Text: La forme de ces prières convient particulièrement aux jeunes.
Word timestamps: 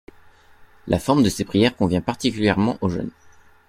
La 0.87 0.97
forme 0.97 1.21
de 1.21 1.29
ces 1.29 1.45
prières 1.45 1.75
convient 1.75 2.01
particulièrement 2.01 2.75
aux 2.81 2.89
jeunes. 2.89 3.11